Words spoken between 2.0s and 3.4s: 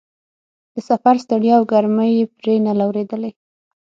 یې پرې نه لورېدلې.